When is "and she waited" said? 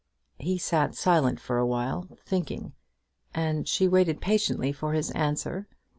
3.35-4.19